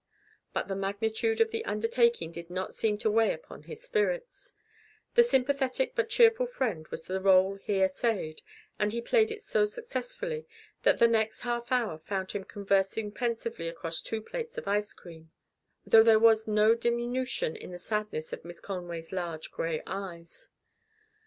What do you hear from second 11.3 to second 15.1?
half hour found them conversing pensively across two plates of ice